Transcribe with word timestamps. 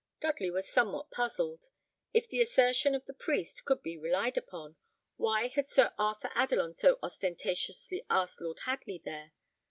Dudley 0.19 0.49
was 0.49 0.67
somewhat 0.67 1.11
puzzled. 1.11 1.67
If 2.11 2.27
the 2.27 2.41
assertion 2.41 2.95
of 2.95 3.05
the 3.05 3.13
priest 3.13 3.65
could 3.65 3.83
be 3.83 3.99
relied 3.99 4.35
upon, 4.35 4.75
why 5.15 5.49
had 5.49 5.69
Sir 5.69 5.93
Arthur 5.95 6.31
Adelon 6.33 6.73
so 6.73 6.97
ostentatiously 7.03 8.03
asked 8.09 8.41
Lord 8.41 8.61
Hadley 8.61 8.99
there. 9.05 9.31